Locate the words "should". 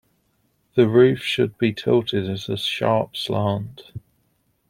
1.21-1.59